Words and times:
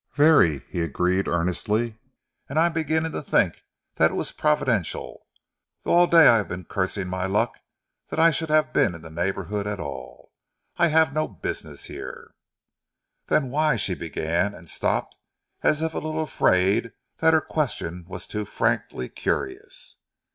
"Very," 0.15 0.63
he 0.67 0.81
agreed 0.81 1.27
earnestly, 1.27 1.99
"and 2.49 2.57
I 2.57 2.65
am 2.65 2.73
beginning 2.73 3.11
to 3.11 3.21
think 3.21 3.61
that 3.97 4.09
it 4.09 4.13
was 4.15 4.31
providential; 4.31 5.27
though 5.83 5.91
all 5.91 6.07
day 6.07 6.27
I 6.27 6.37
have 6.37 6.47
been 6.47 6.65
cursing 6.65 7.07
my 7.07 7.27
luck 7.27 7.59
that 8.09 8.17
I 8.19 8.31
should 8.31 8.49
have 8.49 8.73
been 8.73 8.95
in 8.95 9.03
this 9.03 9.11
neighbourhood 9.11 9.67
at 9.67 9.79
all. 9.79 10.31
I 10.77 10.87
have 10.87 11.13
no 11.13 11.27
business 11.27 11.83
here." 11.85 12.33
"Then 13.27 13.51
why" 13.51 13.75
she 13.77 13.93
began, 13.93 14.55
and 14.55 14.67
stopped 14.67 15.19
as 15.61 15.83
if 15.83 15.93
a 15.93 15.99
little 15.99 16.23
afraid 16.23 16.93
that 17.19 17.35
her 17.35 17.39
question 17.39 18.05
was 18.07 18.25
too 18.25 18.45
frankly 18.45 19.07
curious. 19.07 19.97